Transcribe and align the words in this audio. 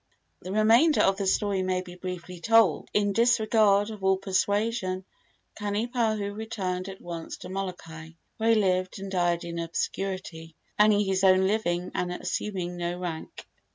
The 0.41 0.51
remainder 0.51 1.01
of 1.01 1.17
the 1.17 1.27
story 1.27 1.61
may 1.61 1.81
be 1.83 1.93
briefly 1.93 2.39
told. 2.39 2.89
In 2.91 3.13
disregard 3.13 3.91
of 3.91 4.03
all 4.03 4.17
persuasion, 4.17 5.05
Kanipahu 5.59 6.35
returned 6.35 6.89
at 6.89 6.99
once 6.99 7.37
to 7.37 7.49
Molokai, 7.49 8.13
where 8.37 8.49
he 8.49 8.55
lived 8.55 8.97
and 8.97 9.11
died 9.11 9.43
in 9.43 9.59
obscurity, 9.59 10.55
earning 10.79 11.05
his 11.05 11.23
own 11.23 11.45
living 11.45 11.91
and 11.93 12.11
assuming 12.11 12.77
no 12.77 12.97
rank. 12.97 13.47